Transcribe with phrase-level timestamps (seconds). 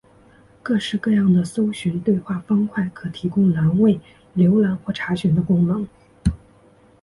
[0.63, 4.01] 各式各样的搜寻对话方块可提供栏位
[4.35, 5.87] 浏览或查询的功能。